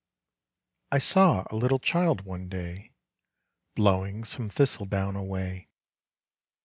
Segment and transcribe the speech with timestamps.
[0.91, 2.91] I saw a little child one day
[3.75, 5.69] Blowing some thistle down away.